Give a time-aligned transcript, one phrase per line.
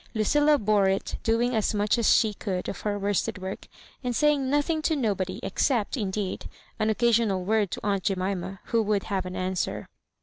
[0.15, 3.59] Ludlla bore it, doing as much as she could of her worsted wor^
[4.03, 9.03] and saying nothing to nobody, except, indeed, an occasional word to aunt Jemima, who would
[9.03, 9.85] have an answer.